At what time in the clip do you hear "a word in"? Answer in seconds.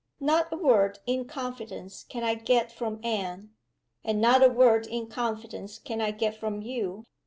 0.51-1.25, 4.41-5.05